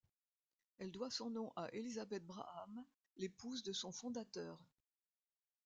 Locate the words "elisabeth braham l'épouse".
1.73-3.61